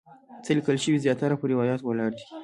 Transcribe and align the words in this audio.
څه 0.43 0.49
چې 0.51 0.51
لیکل 0.57 0.77
شوي 0.83 1.03
زیاتره 1.05 1.35
پر 1.39 1.47
روایاتو 1.53 1.85
ولاړ 1.87 2.11
دي. 2.17 2.23